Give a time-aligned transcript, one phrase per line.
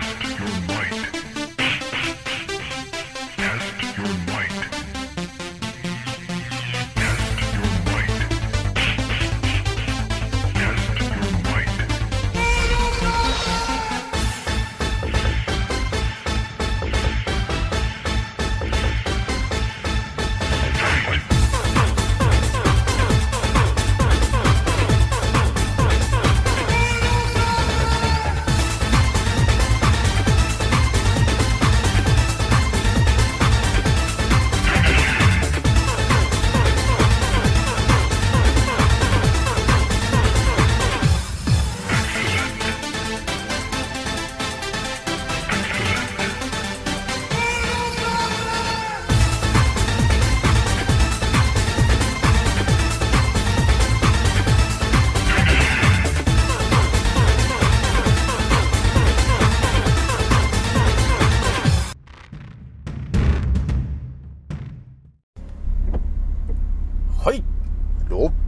[0.00, 1.33] Test your might.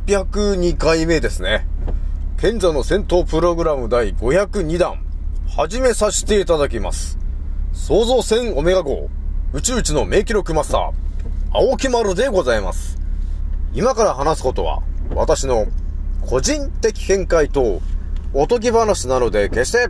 [0.07, 1.67] 602回目ですね。
[2.37, 5.05] 賢者の戦闘プログラム第502弾、
[5.49, 7.19] 始めさせていただきます。
[7.73, 9.09] 創造船オメガ号、
[9.53, 10.93] 宇宙一の名記録マスター、
[11.51, 13.01] 青木丸でございます。
[13.75, 15.67] 今から話すことは、私の
[16.25, 17.81] 個人的見解と、
[18.33, 19.89] おとぎ話なので、決して、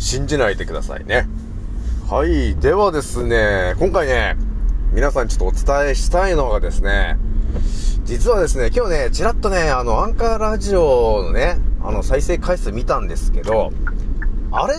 [0.00, 1.28] 信じないでくださいね。
[2.10, 2.56] はい。
[2.56, 4.36] ではですね、今回ね、
[4.92, 7.18] 皆さんちょっとお伝えしたいのがですね、
[8.08, 13.70] 実はですね、今日ね、ちらっとね、あの、アンカーラジオのね、あの、再生回数見たんですけど、
[14.50, 14.76] あれ？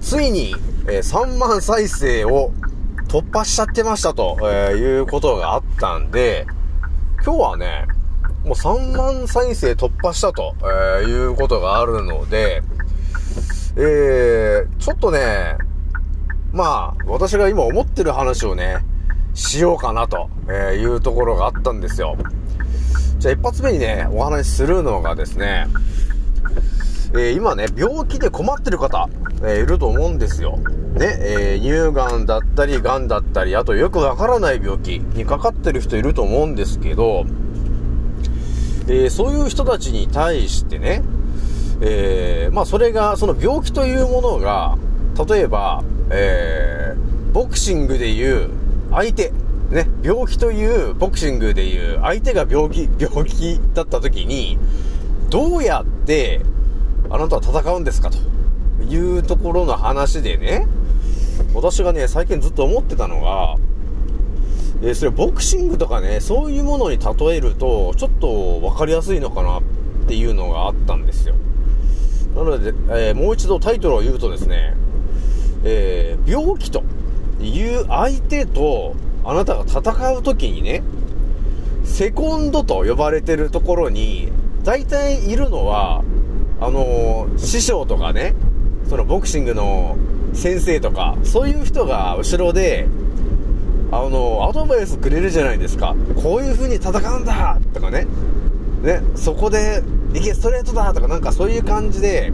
[0.00, 0.56] ついに、
[0.88, 2.50] えー3万再生を
[3.06, 6.48] 突破しちゃってましたと、えーいうことがあったんで、
[7.24, 7.86] 今日はね、
[8.44, 12.64] もう3万再生突破したと、えーいうことがあるので、
[13.76, 15.56] えー、ちょっとね、
[16.52, 18.78] まあ、私が今思ってる話をね、
[19.34, 20.28] しようかなと
[20.74, 22.16] いうところがあったんですよ。
[23.18, 25.66] じゃあ一発目にね、お話しするのがですね、
[27.14, 29.08] えー今ね、病気で困ってる方、
[29.42, 30.58] えーいると思うんですよ。
[30.58, 37.24] ね、えー乳がんだったり、がんだったり、あとよくわからない病気にかかってる人いると思うんですけど、
[38.88, 41.02] えーそういう人たちに対してね、
[41.80, 44.76] えーまあそれが、その病気というものが、
[45.28, 48.48] 例えば、えーボクシングでいう
[48.94, 49.32] 相手、
[49.70, 54.56] ね、病気という、ボクシングでいう相手が病気、 病気だった時に、
[55.30, 56.40] どうやって、
[57.10, 58.18] あなたは戦うんですかと
[58.84, 60.68] いうところの話でね、
[61.54, 63.56] 私がね、最近ずっと思ってたのが、
[64.82, 69.62] えーそれボクシングとかね、そういうものに例えると、ちょっと分かりやすいのかなっ
[70.06, 71.34] ていうのがあったんですよ。
[72.36, 74.76] なので、えーもう一度タイトルを言うとですね、
[75.64, 76.84] えー病気と
[77.46, 78.94] いう相手と
[79.24, 80.82] あなたが戦う時にね、
[81.84, 84.30] セコンドと呼ばれてるところに、
[84.64, 86.02] 大体いるのは、
[86.60, 88.34] あのー師匠とかね、
[88.88, 89.96] そのボクシングの
[90.32, 92.86] 先生とか、そういう人が後ろで、
[93.92, 95.94] あの、アドバイスくれるじゃないですか。
[96.22, 98.06] こういう風に戦うんだとかね。
[98.82, 99.82] ね、そこで、
[100.14, 102.32] いけ、ストレートだとか、なんかそういう感じで、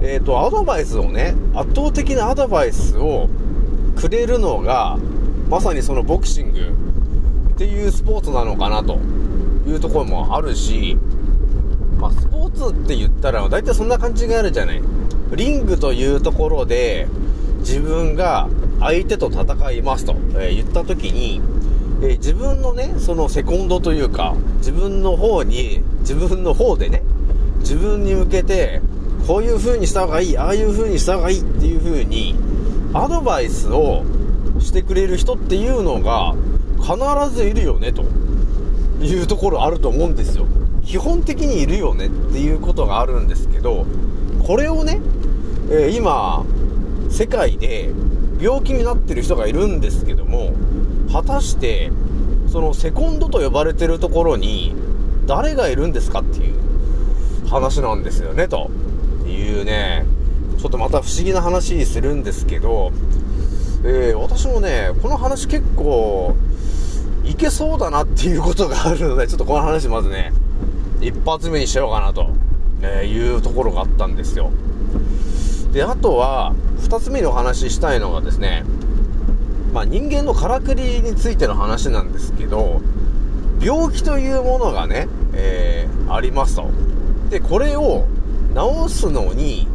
[0.00, 3.28] えっ、と、アドバイスをね、圧倒的なアドバイスを
[3.96, 4.98] くれるのが、
[5.48, 6.60] まさにそのボクシング
[7.54, 8.98] っていうスポーツなのかなと
[9.66, 10.96] いうところもあるし、
[11.98, 14.82] まあ、スポーツって言ったら、大体そんな感じがあるじゃない。
[15.34, 17.08] リングというところで、
[17.60, 18.48] 自分が
[18.80, 21.40] 相手と戦いますと、え言った時に、
[22.02, 27.02] え自分のね、そのセコンドというか、自分の方に、自分の方でね、
[27.60, 28.82] 自分に向けて、
[29.26, 32.36] こういう風にした方がいい、ああいう風にした方がいいっていう風に、
[32.96, 34.04] アドバイスを
[34.58, 36.34] してくれる人っていうのが、
[36.80, 38.04] 必ずいるよね、と。
[39.02, 40.46] いうところあると思うんですよ。
[40.84, 43.84] 基本的にいるよねっていうことがあるんですけど、
[44.46, 45.00] これをね、
[45.70, 46.44] えー今、
[47.10, 47.90] 世界で
[48.40, 50.52] 病気になってる人がいるんですけども、
[51.12, 51.90] 果たして、
[52.48, 54.74] そのセコンドと呼ばれてるところに、
[55.26, 56.54] 誰がいるんですかっていう
[57.48, 58.70] 話なんですよね、と。
[59.26, 60.06] いうね、
[60.58, 62.92] ちょっとまた不思議な話するんですけど、
[63.84, 66.34] えー私もね、この話結構、
[67.24, 70.32] いけそうだなっていうことがあるので、ちょっとこの話まずね、
[71.00, 72.30] 一発目にしようかなと、
[72.82, 74.50] えーいうところがあったんですよ。
[75.72, 78.64] で、あとは、二つ目にお話ししたいのがですね、
[79.72, 82.80] まあ人間のからくりについての話なんですけど、
[83.60, 86.70] 病気というものがね、えーありますと。
[87.30, 88.06] で、これを
[88.54, 89.66] 治すのに、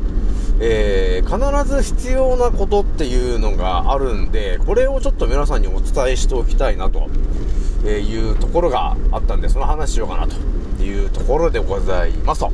[0.64, 7.10] えー、必ず必要なことっていうのがあるんで、これをちょっと皆さんにお伝えしておきたいなと
[7.90, 12.52] いうところがあったんで、その話しようかなというところでございますと。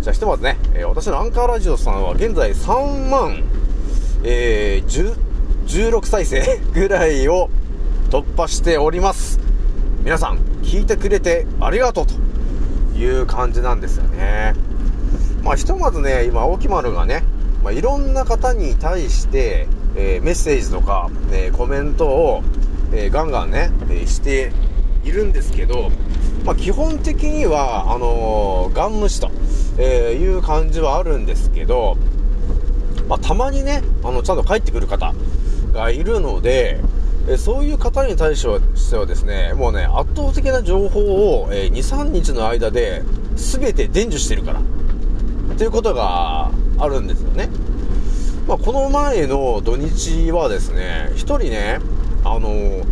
[0.00, 3.44] じゃあひとまずね、えー、私のアンカーラジオさんは現在3万、
[4.24, 5.16] えー、
[5.64, 7.50] 16再生 ぐらいを
[8.10, 9.38] 突破しております。
[10.02, 12.14] 皆さん、聞いてくれてありがとうと
[12.98, 14.54] いう感じなんですよね。
[15.42, 17.24] まあ、ひとまずね、今、青木丸がね、
[17.64, 19.66] まあ、いろんな方に対して、
[19.96, 22.42] えー、メッセージとか、え、コメントを、
[22.92, 24.52] えー、ガンガンね、えして
[25.04, 25.90] いるんですけど、
[26.44, 29.30] まあ、基本的には、あのガン無視と、
[29.78, 31.96] えいう感じはあるんですけど、
[33.08, 35.12] まあ、たまにね、あの、ちゃんと帰ってくる方
[35.72, 36.78] がいるので、
[37.28, 43.02] えそういう方に対してはですね、もうね、圧倒的な情報を、え2、3日の間で
[43.34, 44.60] 全て伝授してるから。
[45.52, 47.48] っていうことがあるんですよね。
[48.46, 51.78] まあ、この前の土日はですね、1人ね、
[52.24, 52.84] あの、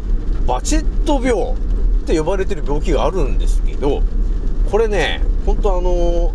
[0.47, 1.57] バチェット病っ
[2.07, 4.03] て呼ばれてる病気があるんですけど、
[4.71, 6.33] これね、本当あの、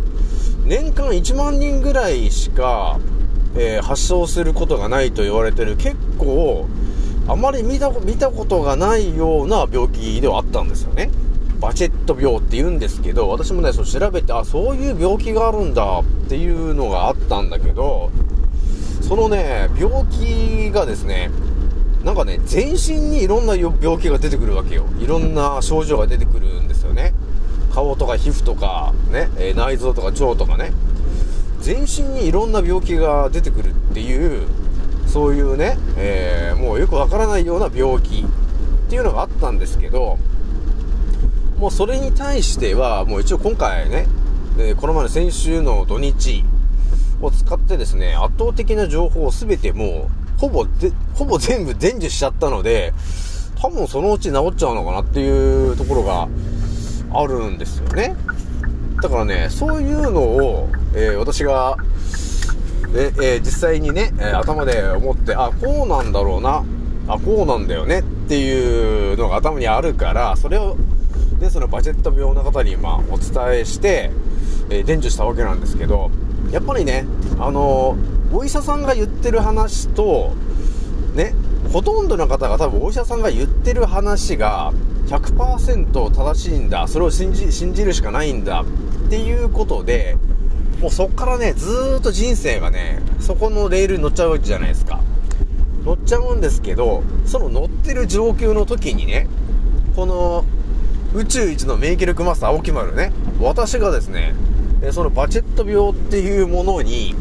[0.65, 2.99] 年間1万人ぐらいしか、
[3.55, 6.67] えー、発症することがないと言われてる結構、
[7.27, 11.09] あまり見た見たことがないような病気ではあったんですよね。
[11.59, 18.11] バチェット病って言うんですけど、私もね、そう調べて、あ、そういう病気があるんだっていうのがあったんだけど、
[19.01, 21.31] そのね、病気がですね、
[22.03, 24.85] なんかね、全身にいろんな病気が出てくるわけよ。
[24.99, 27.13] いろんな症状が出てくるんですよね。
[27.73, 30.71] 顔とか皮膚とか、ね、え、内臓とか腸とかね。
[31.61, 34.47] 全身にいろんな病気が出てくるっていう、
[35.07, 40.19] そういうね、えー、もうよくわからないような病気っていうのがあったんですけど、
[41.57, 44.07] もうそれに対しては、もう一応今回ね、
[44.57, 46.43] えこの前の先週の土日
[47.21, 52.93] を使ってですね、圧倒的な情報を全てもう、ほぼで、ほぼ全部伝授しちゃったので、
[53.61, 56.27] 多分そのうち治っちゃうのかなっていうところが
[57.13, 58.15] あるんですよね。
[59.01, 61.77] だからね、そういうのを、えー、私が、
[62.93, 66.65] ええー、実際にね、え、頭で思って、あ、こうなんだろうな、
[67.07, 70.75] あ、こうなんだよねっていうのが頭にあるから、それを
[71.39, 74.11] で、そのバジェット病の方に、まあ、お伝えして、
[74.69, 76.11] えー、伝授したわけなんですけど、
[76.51, 77.05] やっぱりね、
[77.39, 80.33] あのー、お医者さんが言ってる話と、
[81.15, 81.33] ね、
[81.71, 84.73] ほとんどの方が多分お医者さんが言ってる話が
[85.07, 90.17] 100%正しいんだ、それを信じ、信じるしかないんだっていうことで、
[90.81, 95.01] もうそっからね、ずーっと人生がね、そこのレールに乗っちゃうわけじゃないですか。
[95.85, 99.27] 乗っちゃうんですけど、その乗ってる状況の時にね、
[99.95, 100.43] この
[101.15, 104.35] 宇宙一の免疫力マスター青木丸ね、私がですね、
[104.91, 107.15] そのバチェット病っていうものに、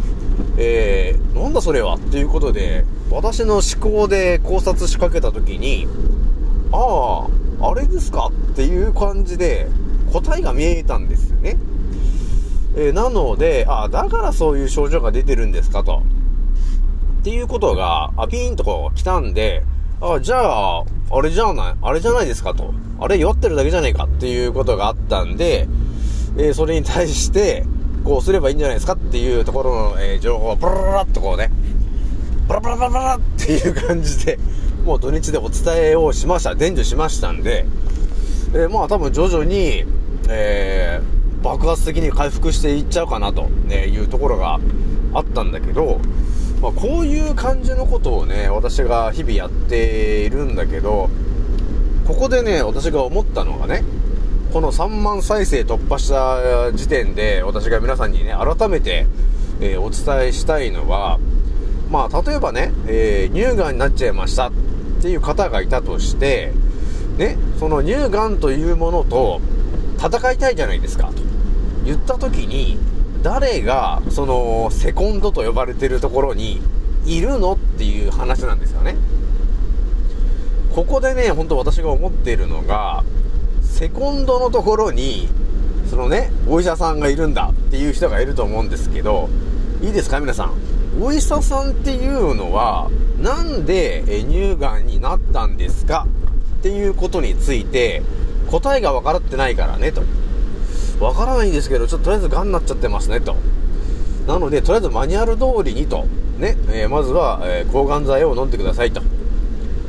[0.58, 5.86] えー、なんだそれはっていうことで、私の思考で考察しかけた時に、
[6.72, 7.28] あ
[7.60, 9.68] あ、あれですかっていう感じで
[10.12, 11.56] 答えが見えたんですよね。
[12.74, 16.02] えー、なので、あだからそういう症状が出てるんですかと。
[17.20, 19.62] っていうことが、あ、ピーンとこう来たんで
[20.00, 22.72] あ、あ、じゃあ、あれじゃない、あれじゃないですかと。
[23.00, 25.68] あれ弱ってるだけじゃねえかっていうことがあったんで、
[26.36, 27.64] えー、それに対して、
[28.04, 31.50] こうすればいいんじゃないですかっていうところの、えー、情報をブラブラっとこうね、
[32.46, 34.38] ブラブラブラブラっていう感じで、
[34.84, 36.54] もう土日でお伝えをしました。
[36.54, 37.66] 伝授しましたんで、
[38.54, 39.84] えー、まあ多分徐々に、
[40.28, 44.60] えー、爆発的に回復していっちゃうかなと、いうところが
[45.14, 46.00] あったんだけど、
[46.60, 51.10] まあ、こういう感じのことをね、私が日々やっているんだけど、
[52.06, 53.84] ここでね、私が思ったのがね、
[54.52, 59.06] この3万再生突破した時点で、私が皆さんにね、改めて、
[59.60, 61.18] えー、お伝えしたいのは、
[61.90, 64.52] まあ、例えばね、えー、乳がんになっちゃいましたっ
[65.02, 66.52] ていう方がいたとして、
[67.18, 69.40] ね、その乳がんというものと
[69.98, 71.14] 戦いたいじゃないですか、と
[71.84, 72.78] 言った時に、
[73.24, 76.60] 誰が、その、セコンドと呼ばれてるところに
[77.06, 78.96] いるのっていう話なんですよね。
[80.74, 83.02] ここでね、ほんと私が思っているのが、
[83.62, 85.28] セコンドのところに、
[85.88, 89.30] そのね、お医者さんがいるんだっていう人がいると思うんですけど、
[89.80, 91.02] いいですか皆さん？
[91.02, 92.90] お医者さんっていうのは、
[93.22, 96.06] なんで乳がんになったんですか
[96.58, 98.02] っていうことについて、
[98.50, 100.02] 答えが分からってないからね、と。
[101.00, 103.36] わからないんですけど、ちょっととりあえず癌になっちゃってますね、と。
[104.26, 106.06] なので、とりあえずマニュアル通りにと、
[106.38, 109.02] ね、えー、まずは、えー、抗がん剤を飲んでくださいと。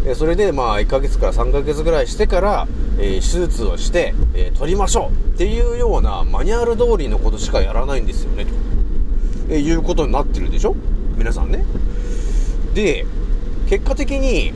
[0.06, 8.52] えー、それで、まあ、1ヶ月から3ヶ月ぐらいしてから、え手術をして、え取りましょうっていうようなマニュアル通りのことしかやらないんですよね、と。
[9.50, 10.76] えいうことになってるでしょ？
[11.18, 11.66] 皆さんね。
[12.74, 13.06] で、
[13.70, 14.54] 結果的に、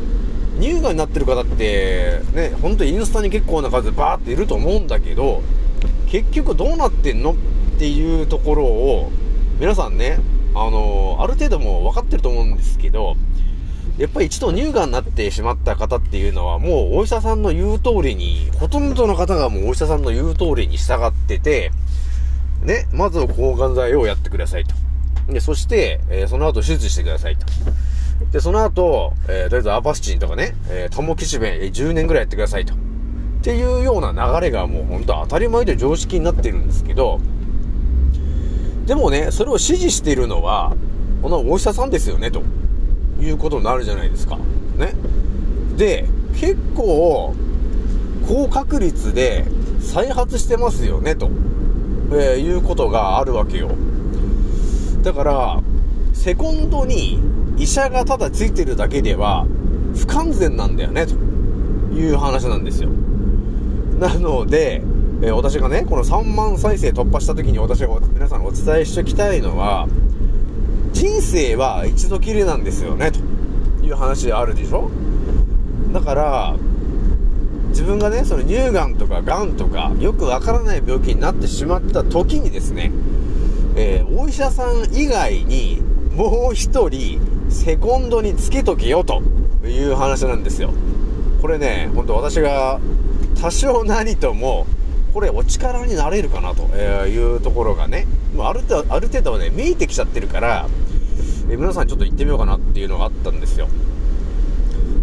[0.60, 5.42] 乳がんになってる方って、ね、ほんとインスタに結構な数バーっていると思うんだけど、
[6.10, 7.36] 結局どうなってんのっ
[7.78, 9.12] ていうところを、
[9.60, 10.20] 皆さんね、
[10.56, 13.16] あのある程度も分かってると思うんですけど、
[13.98, 21.72] やっぱり一度乳がんになってしまった方っていうのはもうお医者さんの言う通りに、ほとんどの方がもうお医者さんの言う通りに従ってて、
[22.64, 24.76] ね、まず抗がん剤をやってくださいと。
[25.32, 27.46] で、そして、えーその後手術してくださいと。
[28.32, 32.74] で、その後、えーとりあえずアバスチンとかね、えータモキシベン、え10年ぐらいやってくださいと。
[33.40, 37.22] っていうような流れがもう本当当たり前で常識になってるんですけど、
[38.86, 40.76] でもね、それを指示しているのは、
[41.22, 42.44] このお医者さんですよね、と
[43.22, 44.38] いうことになるじゃないですか。
[44.78, 44.94] ね。
[45.78, 46.06] で、
[46.36, 47.34] 結構、
[48.28, 49.46] 高確率で
[49.80, 51.30] 再発してますよね、と、
[52.12, 53.70] えーいうことがあるわけよ。
[55.02, 55.60] だから、
[56.14, 57.20] セコンドに
[57.58, 59.46] 医者がただついてるだけでは
[59.96, 61.16] 不完全なんだよね、と
[61.96, 62.90] いう話なんですよ。
[64.00, 64.82] なので、
[65.22, 69.88] えー私がね、この3万再生突破した時に私が皆さんにお伝えしておきたいのは、
[70.94, 73.20] 人生は一度きりなんですよね、と
[73.86, 74.90] いう話であるでしょ？
[75.94, 76.56] だから、
[77.70, 82.92] 自分がね、その乳がんとかがんとか、よくわからない病気になってしまった時にですね、
[83.76, 85.82] えーお医者さん以外に、
[86.16, 89.22] もう一人、セコンドにつけとけよ、と
[89.66, 90.72] いう話なんですよ。
[91.42, 92.80] これね、本当私が、
[93.42, 94.68] 多少なりとも、
[95.14, 96.64] これお力になれるかなと
[97.08, 98.06] いうところがね、
[98.36, 100.68] もうある程度、ある程度はね、見えてきちゃってるから、
[101.50, 103.68] え皆さんちょっと行ってみようかなっていうのがあったんですよ。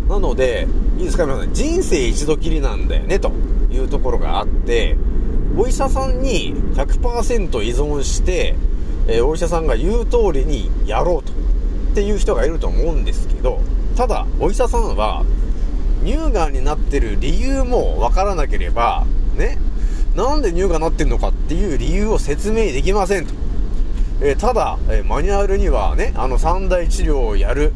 [0.08, 3.32] なので、いいですか皆さん、人生一度きりなんだよね、と
[3.70, 4.96] いうところがあって、
[5.56, 8.54] お医者さんに100%依存して、
[9.08, 13.60] えお医者さんが言う通りにやろうと、っていう人がいると思うんですけど、
[13.96, 15.24] ただ、お医者さんは、
[16.06, 19.04] 乳がんになってる理由もわからなければ、
[19.36, 19.58] ね、
[20.14, 23.34] なんで乳がんになってんのかっていう理由を説明できませんと。
[24.22, 27.72] えーただ、えーマニュアルにはね、あの三大治療をやる、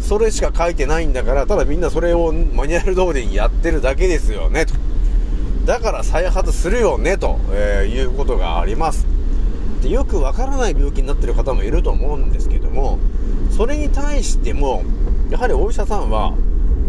[0.00, 4.74] それしか書いてないんだから、ただみんなそれをマニュアル通りにやってるだけですよね、と。
[5.64, 9.06] だから再発するよね、と、えーいうことがあります。
[9.82, 12.98] でよくわからない病気になってる方もいると思うんですけども、
[13.50, 14.82] それに対しても、
[15.30, 16.34] やはりお医者さんは、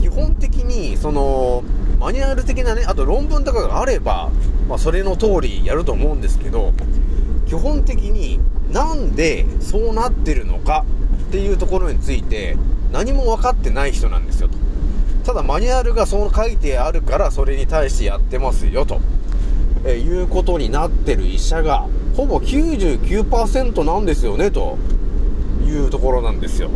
[0.06, 1.64] 基本的に、その、
[2.00, 4.30] マニュアル的なね、あと論文とかがあれば、
[4.70, 6.74] まあ、それの通りやると思うんですけど、
[7.48, 8.40] 基本的に
[8.72, 10.86] なんでそうなってるのか
[11.30, 12.56] っていうところについて
[12.92, 14.58] 何も分かってない人なんですよと。
[15.26, 19.02] ただマニュアルがそう書いてあるからそれに対してやってますよと、
[19.86, 24.78] えいうことになってる医者がほぼ99%なんですよねと
[25.66, 26.70] いうところなんですよ。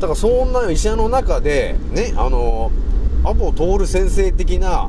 [0.00, 2.72] だからそんな医者の中でね、あの
[3.22, 4.88] アポ徹先生的な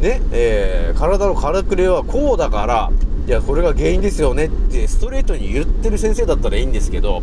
[0.00, 2.90] ね、えー体のからくれはこうだから、
[3.26, 7.22] いや、これが原因ですよねってストレートに言ってる先生だったらいいんですけど、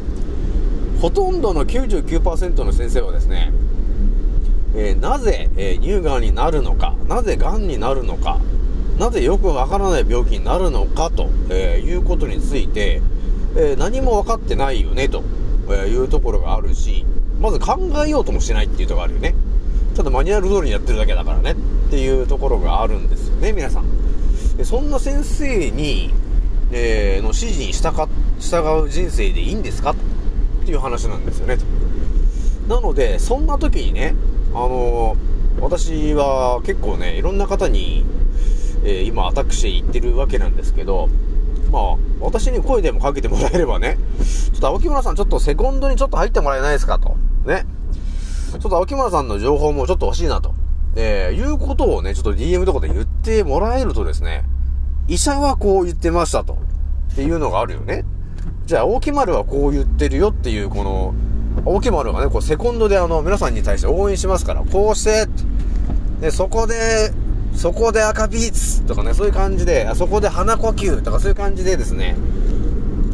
[1.02, 3.52] ほとんどの99%の先生はですね、
[4.76, 8.40] えーなぜ、えー乳がんになるのか、なぜがんになるのか、
[9.00, 13.02] なぜよくわからない病気になるのかと、えーいうことについて、
[13.56, 15.24] え何も分かってないよねと、
[15.72, 17.06] えいうところがあるし、
[17.40, 19.36] まず考えようともしないっていうところがあるよね。
[19.96, 23.86] ただマニュアル通りにやってるだけだからねっていうところがあるんですよね、皆さん。
[24.58, 26.14] でそんな先生に、
[26.72, 28.08] えーの指示に従
[28.40, 29.96] 従う人生でいいんですかっ
[30.66, 31.66] ていう話なんですよね、と。
[32.68, 34.16] なので、そんな時にね、
[34.54, 38.06] あのー私は結構ね、いろんな方に、
[38.84, 41.10] えー今アタックして言ってるわけなんですけど、
[41.72, 43.98] まあ、私に声でもかけてもらえればね、
[44.54, 47.18] ちょっと青木村さんちょっとセコンドにちょっと入ってもらえないですかと。
[47.46, 47.66] ね。
[48.52, 50.54] ちょっと青木村さんの情報もちょっと欲しいなと。
[50.96, 54.44] えー、いうことをね、ちょっと DM とかで言ってもらえるとですね、
[55.08, 56.58] 医者はこう言ってましたと。
[57.12, 58.06] っていうのがあるよね。
[58.66, 61.14] じゃあ、大木丸はこう言ってるよっていう、この、
[61.66, 65.28] 大木丸がね、こう、セコンドであの、皆さんに対して応援しますから、こうして、
[66.22, 67.12] で、そこで、
[67.58, 72.16] そこで赤ビーツとかね、そういう感じで、あそこで鼻呼吸とかそういう感じでですね、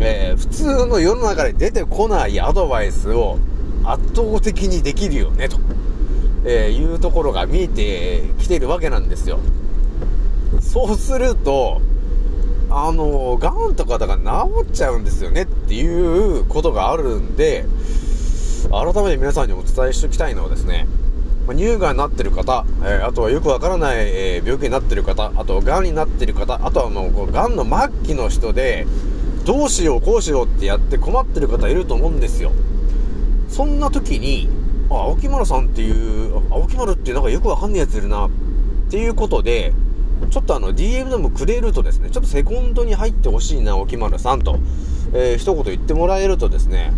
[0.02, 3.38] えー普通の世の中で出てこないアドバイスを
[3.86, 5.58] 圧倒的にできるよね、と、
[6.44, 9.40] えーいうところが見えてきてるわけなんですよ。
[10.62, 11.82] そうすると、
[12.70, 17.66] あの、ガンとかだから治っちゃうんですよねっていうことがあるんで、
[18.70, 20.86] 改めて皆さんにお伝えしておきたいのはですね、
[21.48, 28.88] ま乳がんになってる方、えーあとはよくわからない、えー病気になってる方、あと、がんになってる方、あとはもう、がんの末期の人で、
[29.46, 32.52] どうしようこうしようってやって困ってる方いると思うんですよ。
[33.50, 34.48] そんな時に、
[34.90, 38.30] あ、青木丸さんっていう、青木丸ってなんかよくわかんないやついるな、っ
[38.90, 39.74] ていうことで、
[40.30, 44.60] ちょっとあの DM でもくれるとですね、ちょっとセコンドに入ってほしいな、青木丸さんと、
[45.14, 46.94] えー、一言言ってもらえるとですね、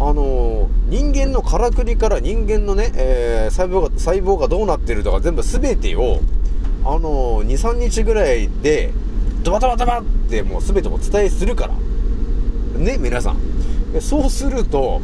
[0.00, 6.20] あの、人間のからくりから人間のね、えー、細胞が、細胞がどうなってるとか全部全てを、
[6.84, 8.92] あのー、2、3日ぐらいで、
[9.42, 11.74] ドバドバドバってもう全てお伝えするから。
[12.78, 13.36] ね、皆さん。
[14.00, 15.00] そうすると、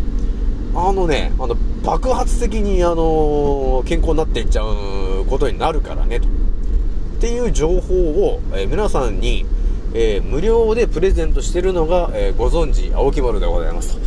[0.75, 6.27] あのね、あの、爆発的に、あの健康になっていっちゃうことになるからね、と。
[6.27, 9.47] っていう情報を、えー、皆さんに、
[9.93, 14.01] えー、無料でプレゼントしてるのが、えー、ご存知、青木丸でございますと、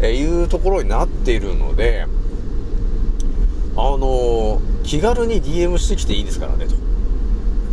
[0.00, 2.06] えいうところになっているので、
[3.76, 6.74] あの気軽に DM してきていいですからね、と。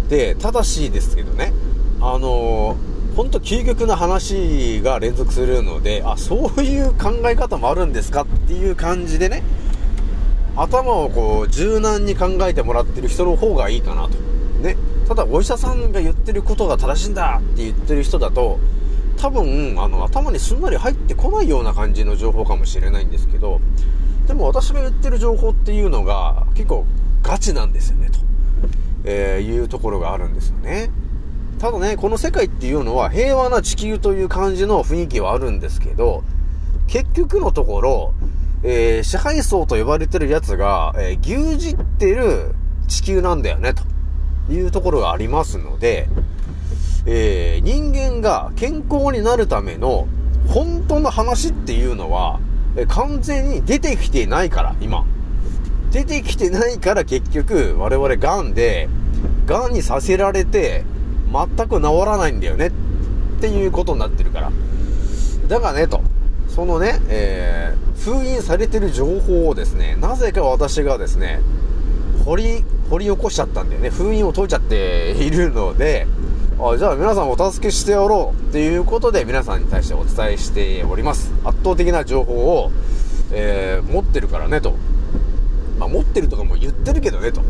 [0.09, 1.53] で、ただしですけどね、
[1.99, 9.41] あのー、本当究極な話が連続するので、あ、そういう考え方もあるんですかっていう感じでね、
[10.55, 14.17] 頭をこう、柔軟に考えてもらってる人の方がいいかなと。
[14.61, 14.77] ね。
[15.07, 18.59] ただ、お医者さんが言ってることが正しいんだって言ってる人だと、
[19.17, 23.59] 多分、あの、頭にすんなり入ってこないような感じの情報かもしれないんですけど、
[24.27, 26.85] でも私が言ってる情報っていうのが、結構
[27.21, 28.19] ガチなんですよね、と、
[29.03, 30.91] えー、いうところがあるんですよね。
[31.59, 36.23] ただね、この世界っていうのは平和な地球という感じの雰囲気はあるんですけど、
[36.87, 38.13] 結局のところ、
[38.63, 41.35] えー、支配層と呼ばれてるやつが、えー、牛
[41.69, 42.55] 耳ってる
[42.87, 43.83] 地球なんだよね、と
[44.51, 46.09] いうところがありますので、
[47.05, 50.07] えー、人間が健康になるための
[50.47, 52.39] 本当の話っていうのは、
[52.77, 55.05] え完全に出てきてないから、今。
[55.91, 58.89] 出てきてないから結局、我々癌で、
[59.45, 60.83] 癌にさせられて、
[61.31, 62.71] 全く治らないんだよねっ
[63.41, 64.51] ていうことになってるから。
[65.47, 66.01] だからね、と。
[66.49, 71.41] そのね、えー、封印されてる情報をですね、なぜか私がですね、
[72.25, 73.89] 掘り、掘り起こしちゃったんだよね。
[73.89, 76.07] 封印を解いちゃっているので、
[76.57, 81.33] あじゃあ皆さんお助けしてやろうっていうことで皆さんに対してお伝えしております。
[81.43, 82.71] 圧倒的な情報を、
[83.33, 84.73] えー、持ってるからねと。
[85.77, 87.41] まあ、持ってるとかも言ってるけどねと。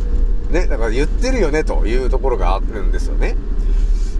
[0.49, 3.35] ね、だから言ってるよねというところがあるんですよね。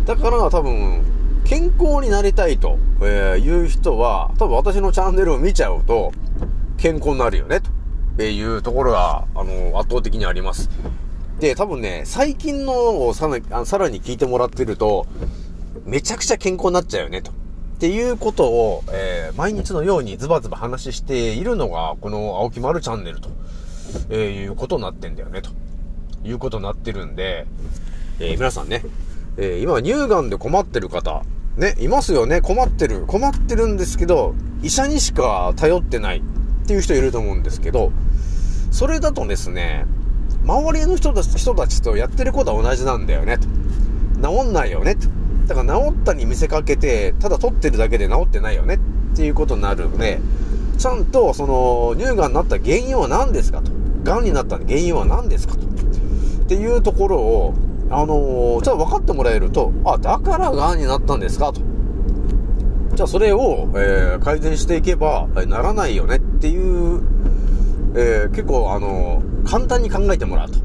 [0.05, 1.03] だから多分、
[1.45, 6.11] 健康になりたいと、えいう人は、多分私のチャンネルを見ちゃうと、
[6.77, 7.59] 健康になるよね、
[8.17, 10.69] というところが、あの、圧倒的にあります。
[11.39, 15.05] で、多分ね、最近のをさらにさらに聞いてもらってると、
[15.85, 17.31] めちゃくちゃ健康になっちゃうよね、と。
[17.31, 17.33] っ
[17.77, 23.29] ていうことを、えー、毎日のようにズバズバ話しているのが、この青木丸チャンネルと、
[24.09, 25.49] えー、いうことになってんだよね、と
[26.23, 27.45] いうことになってるんで、
[28.19, 28.83] えー、皆さんね、
[29.37, 31.23] えー、今乳がんで困ってる方、
[31.57, 32.41] ね、いますよね。
[32.41, 33.05] 困ってる。
[33.05, 37.91] 困ってるんですけど、医者にしか頼ってないっていう人いると思うんですけど、
[38.71, 39.85] それだとですね、
[40.45, 43.47] 周りの人たち人たちとやってることは同じなんだよね、と。
[44.21, 45.07] 治んないよね、と。
[45.47, 50.19] だから治ったに見せかけて、ただ取ってるだけで治ってないよねっていうことになるので、
[50.77, 53.71] ちゃんとその乳がんになった原因は何ですかと。
[54.03, 55.65] 癌になった原因は何ですかと。
[55.65, 57.53] っていうところを、
[57.89, 61.61] あのー、ちょっと分かってもらえると、あ、だから癌になったんですかと。
[62.95, 67.01] じゃあそれを、えー、改善していけば、えならないよねっていう、
[67.95, 70.59] えー、結構あの簡単に考えてもらうと、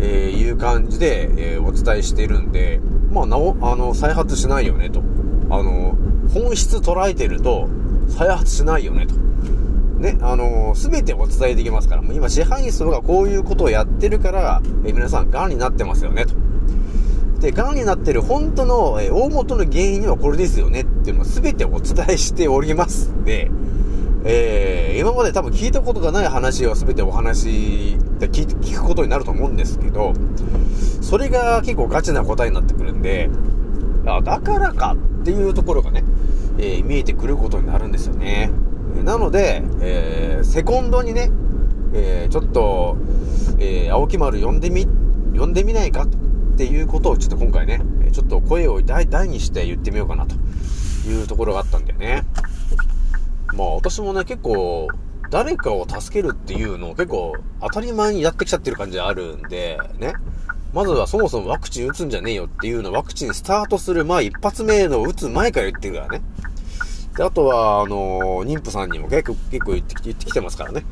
[0.00, 2.80] えいう感じで、えお伝えしているんで、
[3.12, 5.02] まあ、なお、あの、再発しないよねと。
[5.50, 5.96] あの、
[6.32, 7.68] 本質捉えてると、
[8.08, 9.14] 再発しないよねと。
[10.02, 16.34] ね、あのす、べてお伝えできますから、もう今支配層がこういうことをやってるから、え皆さん、癌になってますよねと。
[17.40, 23.50] で、癌になってる本当の、え大元の原因にはこれですよねっていうのを全てお伝えしておりますんで、
[24.24, 30.14] えー、今まで多分聞いたことがない話を全てお話で聞聞くことになると思うんですけど、
[31.00, 33.28] それが結構ガチな答えになってくるんで、
[34.06, 36.04] あだからかっていうところがね、
[36.58, 38.50] えー、見えてくることになるんですよね。
[39.04, 41.30] なので、えー、セコンドにね、
[41.94, 42.96] えー、ちょっと、
[43.58, 44.86] え、青木丸呼んでみ、
[45.36, 46.06] 呼んでみないか。
[46.52, 47.80] っていうことをちょっと今回ね、
[48.12, 50.34] ちょっと声を大にして言ってみようかなと
[51.08, 52.24] いうところがあったんだよね。
[53.54, 54.88] まあ私もね、結構、
[55.30, 60.12] 誰かを助けるっていうのを結構当たり前にやってきちゃってる感じがあるんで、ね。
[60.74, 66.22] まずはそもそもワクチン打つんじゃねえよっていうのをワクチンスタートする前、一発目の打つ前から言ってるからね。
[67.16, 70.84] で、あとは、あのー、妊婦さんにも結構、結構言って言ってきてますからね。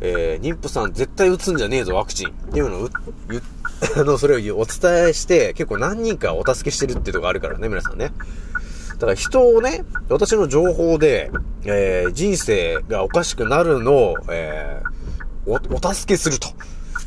[0.00, 2.28] えー、妊婦さん絶対打つんじゃねえぞ、ワクチン。
[2.28, 2.90] っていうのを、
[3.30, 3.42] 言、
[3.96, 8.12] あの、それをお伝えして、結構何人かお助けしてるっていうとこあるからね、皆さんね。
[8.98, 11.30] だから人をね、私の情報で、
[11.64, 16.48] えー、人生がおかしくなるのを、えー、お、お助けすると。
[16.48, 16.52] っ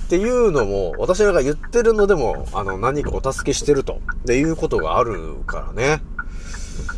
[0.10, 4.02] ていうのも、私らが言ってるのでも、あの、何かお助けしてると。
[4.22, 6.02] っていうことがあるからね。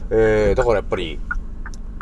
[0.10, 1.20] えー、だからやっぱり、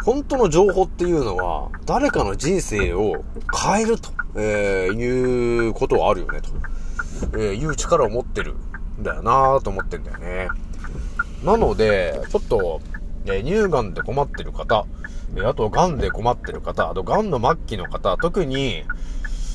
[0.04, 3.23] 本当の情報っていうのは、誰かの人生を
[3.56, 6.49] 変えると、えー、いうことはあるよね、と、
[7.38, 8.56] えー、いう力を持ってる
[8.99, 10.47] んだよなと思ってんだよね。
[11.43, 12.82] なので、ちょっと、
[13.25, 14.86] え、乳がんで困ってる方、
[15.38, 18.84] えあと、癌で困ってる方、あと、癌の末期の方、特に、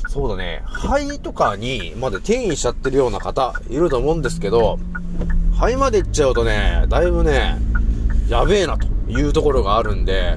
[0.08, 4.78] そうだね、肺とかにまで転移しちゃってるような方、いると思うんですけど、
[5.52, 7.56] 肺まで行っちゃうとね、だいぶね、
[8.28, 10.36] やべえなというところがあるんで、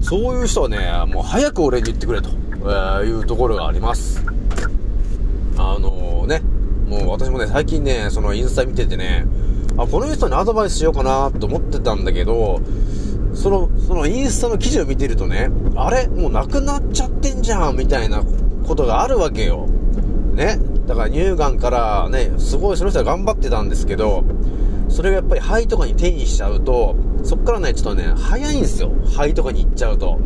[0.00, 0.78] そういう人はね、
[1.12, 2.30] もう早く俺に言ってくれと、
[3.02, 4.24] えいうところがあります。
[5.58, 6.42] あのー、ね、
[6.86, 9.26] もう私もね、最近ね、そのインスタ見ててね、
[9.76, 12.60] あ、この人にアドバイスしようかなと思ってたんだけど、
[13.34, 16.08] その、そのインスタの記事を見てるとね、あれ？
[16.08, 18.22] もうなくなっちゃってんじゃんみたいな
[18.66, 19.66] ことがあるわけよ。
[20.32, 20.58] ね？
[20.86, 24.24] だから乳がんからね、すごいその人は頑張ってたんですけど、
[24.88, 28.90] それがやっぱり肺とかに転移しちゃうと、そっからね、ちょっとね、早いんですよ。
[29.04, 30.18] 肺とかに行っちゃうと。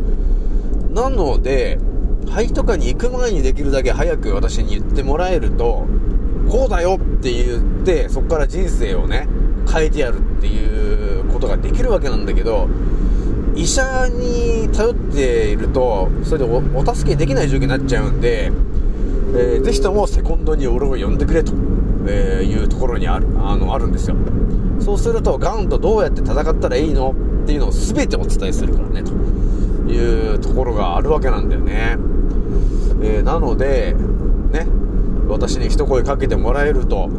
[0.91, 1.79] なので、
[2.27, 5.85] 肺とかに行く前にできるだけ早く私に言ってもらえると、
[6.51, 9.25] こうだよって言って、そこから人生をね、
[9.71, 12.67] 変えてやるっていうことができるわけなんだけど、
[13.55, 18.51] 医者に頼っていると、それでお助けできない状況になっちゃうんで、
[19.33, 21.53] えー、ぜひともセコンドに俺を呼んでくれと、
[22.05, 24.17] え、いうところにある、あの、あるんですよ。
[24.81, 29.13] そうすると、ガンとどうやって戦ったらいいのっていうのを全てお伝えするからね、と
[29.89, 31.97] いうところがあるわけなんだよね。
[33.01, 33.95] えー、なので、
[34.51, 34.67] ね、
[35.31, 37.09] 私に一声かけてもらえると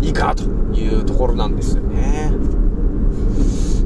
[0.00, 2.32] いいかなというところなんですよね。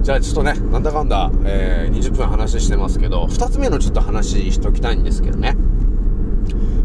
[0.03, 5.57] じゃあちょっとね、なんだかんだ、えー、20分話してますけど、2つ目のちょっと話しときたいんですけどね。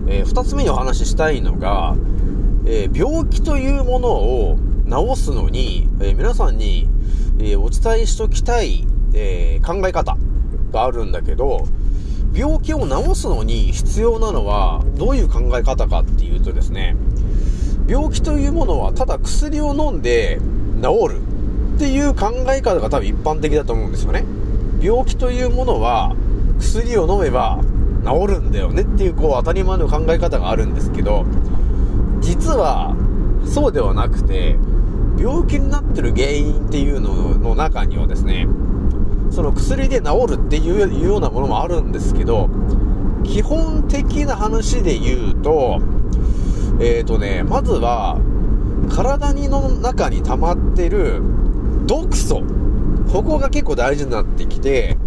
[0.08, 1.96] えー、2つ目にお話ししたいのが、
[2.66, 4.58] えー、病気というものを
[4.88, 6.88] 治すのに、え、皆さんに、
[7.40, 10.18] えお伝えしときたい、え考え方
[10.72, 11.68] があるんだけど、
[12.34, 16.96] 病気を治すのに必要なのはどういう考え方かっていうとですね、
[17.88, 20.40] 病気というものはただ薬を飲んで
[20.82, 21.22] 治る
[21.76, 24.26] っていう考え方が多分一般的だと思うんですよね。
[24.82, 26.16] 病気というものは
[26.60, 27.60] 薬を飲めば
[28.06, 31.26] 治るんだよねっていうこう当たり前の考え方があるんですけど、
[32.22, 32.96] 実は
[33.46, 34.56] そうではなくて、
[35.20, 38.48] 病気になってる原因っていうのの中にはですね、
[39.32, 42.50] その薬で治るっていうようなものもあるんですけど、
[43.24, 45.82] 基本的な話で言うと、
[46.80, 48.20] えっ、ー、とね、まずは、
[48.90, 51.22] 体にの中に溜まってる
[51.86, 52.44] 毒素。
[53.12, 54.98] ここが結構大事になってきて、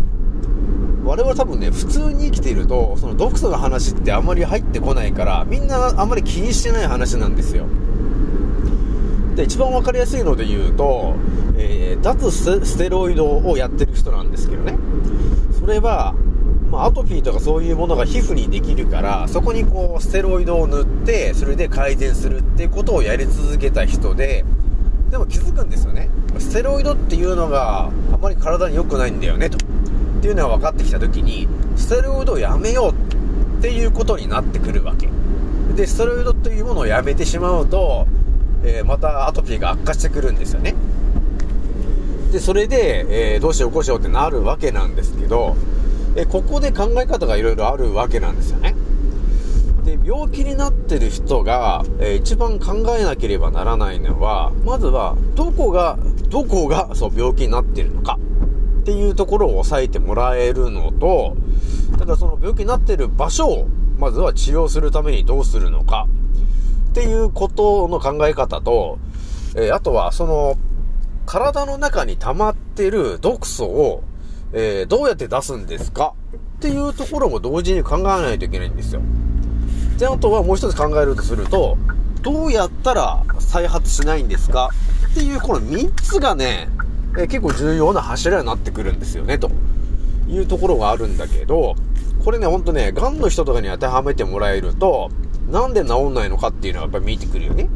[1.04, 7.66] 我々多分ね、普通に生きていると、その毒素の話ってあんまり入ってこないから、みんなあんまり気にしてない話なんですよ。
[9.35, 11.14] で、一番わかりやすいので言うと、
[11.56, 14.76] えー、脱ステロイドをやってる人なんですけどね。
[15.58, 16.14] それは、
[16.70, 24.44] まあ、アトピーとかそういうものが皮膚にできるから、そこにこう、ステロイドを塗って、それで改善するっていうことをやり続けた人で、
[25.10, 26.08] でも気づくんですよね。
[26.38, 29.58] ステロイドっていうのがあまり体に良くないんだよね、と。
[29.58, 35.08] っていうのが分かってきた時に、ステロイドをやめようっていうことになってくるわけ。
[35.74, 38.06] で、ステロイドというものをやめてしまうと、
[38.62, 40.74] えー、またアトピーが悪化してくるんですよね。
[42.31, 45.57] で、それで、えー、どうしようこうしようってなるわけなんですけど、
[46.16, 48.75] えここで考え方がいろいろあるわけなんですよね。
[49.85, 58.19] で、病気になってる人が、えー、一番考えなければならないのは、まずは、どこが、どこが、そう、病気になってるのか、
[58.81, 61.37] っていうところを押さえてもらえるのと、
[61.99, 66.07] ただその病気になってる場所を、まずは治療するためにどうするのか、
[66.90, 68.99] っていうことの考え方と、
[69.55, 70.57] えー、あとは、その、
[71.31, 74.03] 体の中に溜まってる毒素を、
[74.53, 76.14] えー、どうやって出すんですか？
[76.57, 79.01] っていうところも同時に考えないといけないんですよ。
[79.97, 81.79] で、あとはもう一つ考えるとすると、
[82.23, 84.71] どうやったら再発しないんですか？
[85.12, 86.69] っていうこの3つがね、
[87.16, 89.53] えー、結構重要な柱になってくるんですよね、と
[90.29, 91.77] いうところがあるんだけど、
[92.25, 95.12] これね、ほんとね、癌の人とかに当てはめてもらえると、
[95.49, 97.69] なんで治んないのかっていうのはやっぱり見えてくるよね。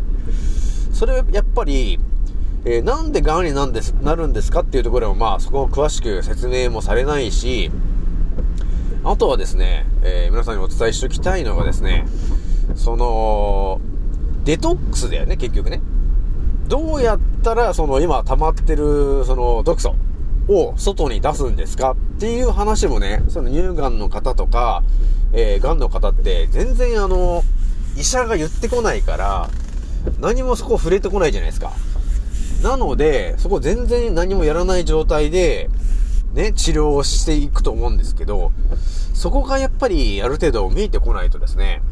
[0.93, 2.01] それやっぱり、
[2.66, 7.70] えー、なんで癌になんですなるんですかっていうところもまあそこを詳しく説明もされないし、
[9.05, 12.07] あとはですね、えー、皆さんにお伝えしておきたいのがですね、
[12.74, 13.81] その、
[14.44, 15.83] デトックスだよね、結局ね。
[16.68, 19.94] どうやったら、その今溜まってる、その毒素、
[20.48, 24.83] を外に出すんですかっていう話もね、その乳がんの方とか、
[25.33, 27.42] えー、がんの方って全然あの、
[27.96, 29.50] 医者が言ってこないから、
[30.20, 31.72] 何もそこ触れてこないじゃないですか。
[32.64, 35.68] なので、そこ全然何もやらない状態で、
[36.33, 38.53] ね、治療をしていくと思うんですけど、
[39.12, 41.83] そこがやっぱりある程度見えてこないとですね、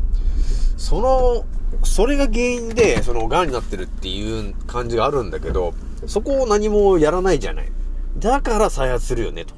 [0.78, 1.44] その、
[1.85, 5.74] それが原因で、その、癌になってるっていう感じがあるんだけど、
[6.06, 7.70] そこを何もやらないじゃない。
[8.18, 9.54] だから再発するよね、と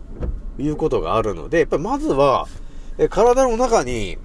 [0.60, 2.48] いうことがあるので、やっぱりまずは、
[2.98, 4.18] え体の中に、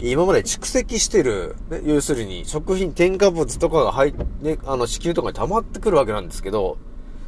[0.00, 6.76] 今まで蓄積してる、ね、要するに食品添加物とかが入っね、あの、子宮とかに溜まってくるわけなんですけど、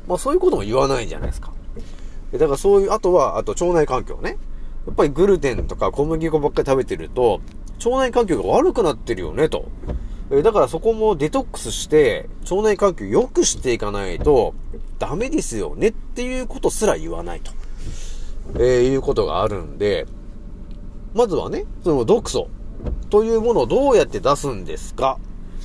[0.06, 1.52] まあそういうことも言わないじゃないですか。
[2.32, 4.38] だからそういう、あとは、あと腸内環境ね。
[4.86, 7.40] やっぱりグルテンとか小麦粉ばっかり食べてると、
[7.84, 9.68] 腸内環境が悪くなってるよね、と。
[10.42, 14.54] だからそこもデトックスして、腸内環境良くしていかないと、
[14.98, 17.52] ダメですよねっていうことすら言わないと。
[18.54, 20.06] えーいうことがあるんで、
[21.14, 22.48] まずはね、その毒素
[23.10, 25.18] というものをどうやって出すんですか？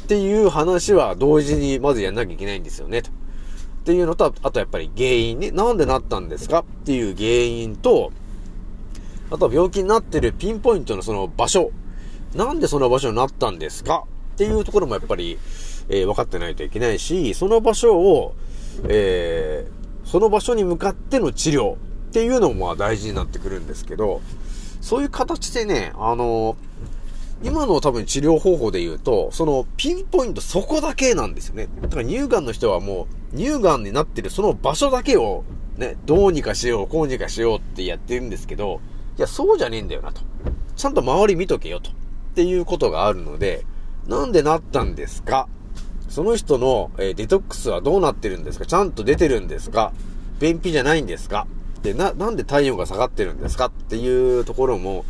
[0.04, 3.10] っていう話は同時にまずやんなきゃいけないんですよね、と。
[3.10, 3.14] っ
[3.86, 6.60] ていうのと、あとやっぱり原因ね、なんでなったんですか？
[6.60, 8.12] っていう原因と、
[9.30, 11.72] あとは病気になってるピンポイントのその場所。
[12.34, 14.06] なんでその場所になったんですか？
[14.34, 15.38] っていうところもやっぱり、
[15.90, 18.36] えー分かってないといけないし、その場所を、
[18.88, 21.78] えーその場所に向かっての治療っ
[22.12, 24.22] ていうのもまあ大事になってくるんですけど、
[24.84, 26.58] そういう形でね、あの
[27.42, 31.70] 今の多分治療方法で言うと、そのピンポイントそこだけなんですよね。
[31.82, 35.46] だから乳がんの人はもう乳がんになってるその場所だけを
[35.78, 38.82] ね、どうにかしよう、こうにかしようってやってるんですけど、
[39.18, 40.22] いや、そうじゃねえんだよなと。
[40.76, 41.90] ちゃんと周り見とけよと。
[41.90, 41.94] っ
[42.36, 43.66] ていうことがあるので、
[44.08, 45.48] なんでなったんですか？
[46.10, 48.66] その人の、えーデトックスはどうなってるんですか？
[48.66, 49.94] ちゃんと出てるんですか？
[50.40, 51.48] 便秘じゃないんですか？
[51.84, 55.06] で、な、なんで体温が下がってるんですかっていうところも、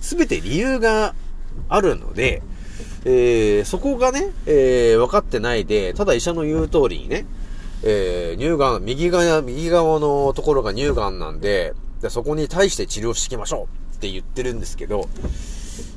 [0.00, 1.14] すべて理由が
[1.68, 2.42] あるので、
[3.04, 7.26] えーそこがね、えー分かってないで、ただ医者の言う通りにね、
[7.82, 15.10] えー乳がん、右側、右側のところが乳がんなんで、でそこに対して治療していきましょうって言ってるんですけど、だか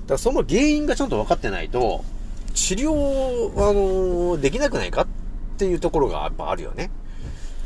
[0.08, 2.04] らその原因がちゃんと分かってないと、
[2.54, 5.08] 治療、あのできなくないかっ
[5.58, 6.89] ていうところがやっぱあるよね。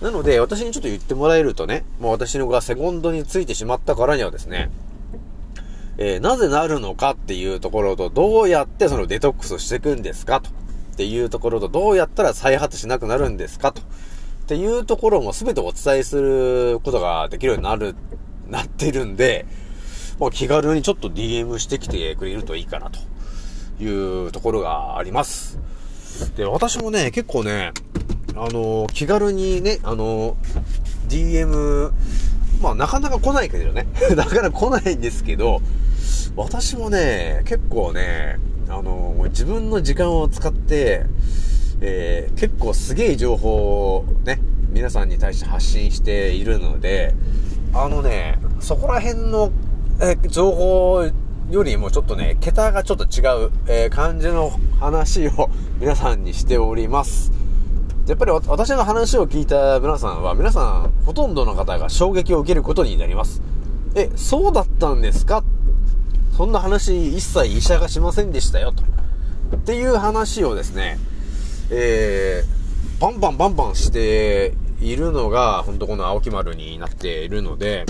[0.05, 4.69] なので、私にちょっと言ってもらえるとね、もう私のがセコンドについてしまったからにはですね、
[5.97, 10.51] えーなぜなるのかっていうところと、どうやってそのデトックスをしていくんですかと。
[10.51, 13.81] っていうところと、どうやったら再発しなくなるんですかと。
[13.81, 13.85] っ
[14.45, 17.95] ていうところも全てお伝えすることができるようになる、
[18.47, 19.47] なってるんで、
[20.19, 25.57] もう気軽にちょっと DM してきてくれるといいかなというところがあります。
[26.37, 27.71] で、私もね、結構ね、
[28.37, 30.35] あの気軽にね、あの
[31.07, 31.91] DM、
[32.61, 35.61] まあなかなか来ないけどね、 なかなか来ないんですけど、
[36.35, 41.05] 私もね、結構ね、あの自分の時間を使って、
[41.79, 47.15] えー結構すげえ情報をね、皆さんに対して発信しているので、
[47.73, 49.51] あのね、そこら辺の、
[50.01, 51.09] え情報
[51.49, 57.44] よりもちょっとね、桁がちょっと違う、えー感じの話を皆さんにしております。
[58.07, 63.41] やっぱり私の話を聞いた皆さんは、皆さん、ほとんどの方が衝撃を受けることになります。
[63.95, 65.43] え、そうだったんですか？
[66.37, 68.83] そんな話一切医者がしませんでしたよ、と。
[69.55, 70.99] っていう話をですね、
[71.71, 77.85] えー、バンバンバンバンしているのが、本当この青木丸になっているので、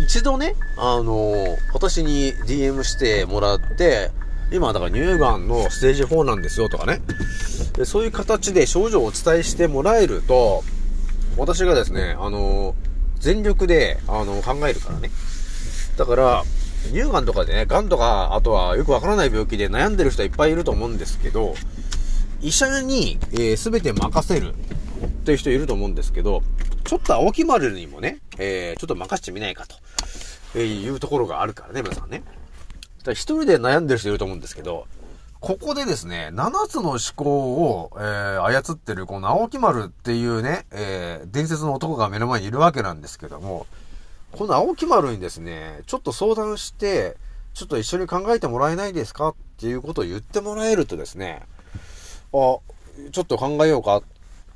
[0.00, 4.10] 一度ね、あのー私に DM してもらって、
[4.52, 7.00] 今だから乳がんのステージ4なんですよとかね、
[7.76, 10.64] でそういう形で症状をお伝えしてもらえると、
[11.36, 12.74] 私がですね、あの
[13.20, 15.10] 全力で、あの考えるからね。
[15.96, 16.44] だから、
[16.92, 21.54] 乳がんとかでね、がんとか、あとはよくわからない病気で悩んでる人はいっぱいいると思うんですけど、
[22.40, 26.42] 医者に、えー、全て任せるっていう人いると思うんですけど、
[26.84, 29.76] ちょっと青木丸にもね、えー、ちょっと任せてみないかと、
[30.54, 32.18] えーいうところがあるからね、皆さんね。
[32.20, 32.30] だか
[33.06, 34.86] ら一人で悩んでる人いると思うんですけど、
[35.40, 43.66] ここでですね、7つの思考を、えー操ってるこの青木丸っていうね、えー伝説の男が目の前にいるわけなんですけども、
[44.32, 47.16] この青木丸にですね、ちょっと相談して、
[47.54, 51.42] ちょっと一緒に考えてもらえないですかっていうことを言ってもらえるとですね、
[52.32, 52.58] あ、
[53.12, 54.02] ちょっと考えようかっ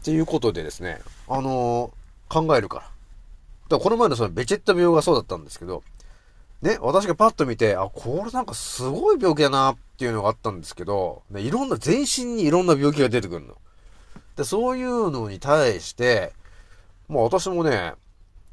[0.03, 2.83] ていうことでですね、あのー考えるから。
[2.83, 2.91] だか
[3.71, 5.83] らこの前のそのベチェット病がそうだったんですけど、
[6.63, 13.57] ね、私がパッと見て、あ、これなんかすごい病気だなっていうのがあったんですけど、ね、いろんな、全身にいろんな病気が出てくるの。
[14.37, 16.33] で、そういうのに対して、
[17.09, 17.95] まあ私もね、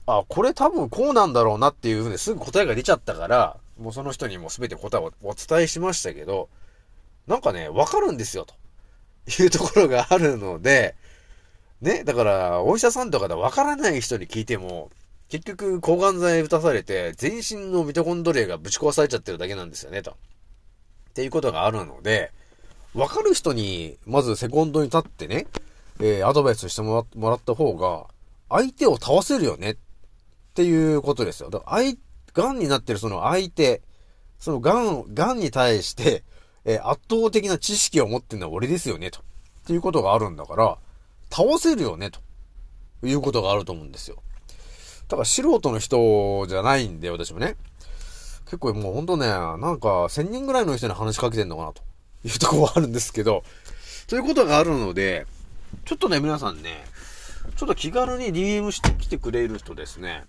[0.05, 6.49] あ、これ多分こうなんだろうなっていうふうにすぐ答えが出ちゃったから、もうその人にも全て答えをお伝えしましたけど、
[7.27, 8.55] なんかね、わかるんですよ、と
[9.43, 10.95] いうところがあるので、
[11.81, 14.89] ね、だから、お医者さんとかでわからない人に聞いても、
[15.29, 20.11] 結局、抗がん剤打たされて、全身のミトコンドリアがぶち壊されちゃってるだけなんですよね、と。
[20.11, 20.15] っ
[21.13, 22.31] ていうことがあるので、
[22.93, 25.47] わかる人に、まずセコンドに立ってね、
[25.99, 28.07] えーアドバイスしてもらった方が、
[28.49, 29.77] 相手を倒せるよねっ
[30.53, 31.49] ていうことですよ。
[31.49, 31.97] だから、相、
[32.33, 33.81] 癌になってるその相手、
[34.39, 36.23] その癌、癌に対して、
[36.63, 39.19] えー圧倒的な知識を持ってるのは俺ですよね、と。
[39.19, 39.23] っ
[39.65, 40.77] ていうことがあるんだから、
[41.29, 42.21] 倒せるよね、と
[43.03, 44.23] いうことがあると思うんですよ。
[45.07, 47.55] だから素人の人じゃないんで、私もね。
[48.45, 51.81] 結構もうほんとね、なんか1000人ぐらいの人に話しかけてんのかな、と。
[52.23, 53.43] いうとこはあるんですけど、
[54.07, 55.25] ということがあるので、
[55.85, 56.85] ちょっとね、皆さんね、
[57.55, 60.25] ちょっと気軽に DM してきてくれるとですね、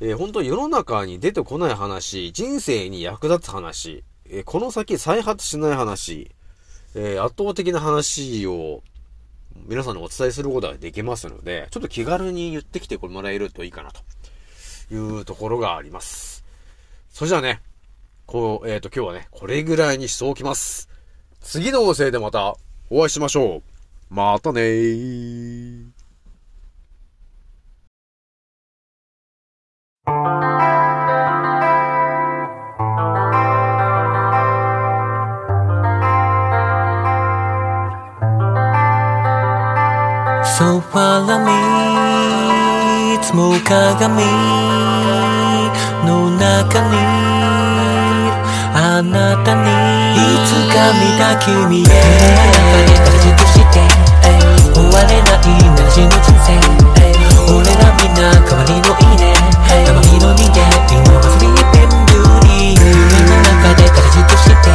[0.00, 6.30] えー本当世の中に出てこない話、人生に役立つ話、えーこの先再発しない話、
[6.94, 8.82] えー圧倒的な話を
[9.66, 14.00] 皆さんにお伝えすることができますので、ちょっと気軽に言ってきてもらえるといいかなと
[14.94, 16.44] いうところがあります。
[17.10, 17.60] それじゃあね、
[18.26, 20.88] こう、えっ、と、今日はね、これぐらいにしておきます。
[21.40, 22.54] 次の音声でまた
[22.90, 23.62] お会いしましょ
[24.10, 24.14] う。
[24.14, 26.00] またねー。
[40.60, 41.56] So follow me
[43.16, 44.20] いつも鏡
[46.04, 47.00] の中に
[48.76, 49.64] あなたに
[50.12, 51.88] いつか見た君へ。
[51.88, 53.88] 中でからじっとして
[54.76, 56.52] 終われないなら死ぬ人生
[57.56, 59.32] 俺らみんな代わりのいいね
[59.64, 60.60] 代わりの人間
[60.92, 62.92] 今はスリーピンブリー夢
[63.24, 64.68] の中でからじっとして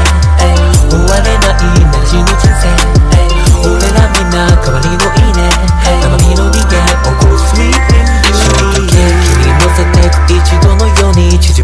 [0.89, 2.73] 終われないなら死ぬ人生
[3.69, 5.74] 俺らみんな代わりのいいね。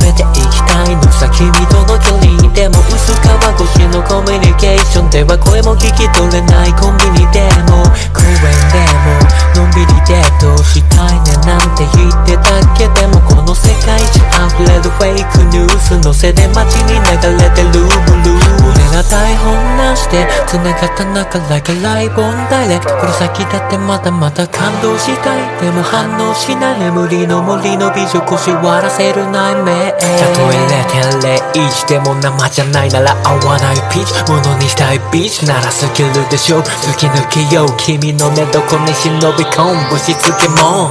[0.01, 8.41] めていきたいのさ君との距離でも薄皮越しのコミュニケーションでは声も聞き取れないコンビニでも公園
[8.73, 9.20] でも
[9.55, 25.61] のんびりデートしたいねなんて言ってたけでもこの世界中溢れるフェイクニュースのせで街に流れてるブルー俺ら台本なしで繋がった中 like a live on direct この先だってまだまだ感動したい。
[25.61, 29.97] でも反応しない眠りの森の美女腰割らせる内面た
[30.33, 33.75] とえ0.01でも生じゃないなら合わない。
[33.91, 34.31] ピーチ。
[34.31, 34.99] ものにしたい。
[35.11, 35.45] ビーチ。
[35.45, 36.61] ならスキルでしょ。
[36.61, 37.67] 突き抜けよう。
[37.77, 40.89] 君の寝床に忍び込むしつけも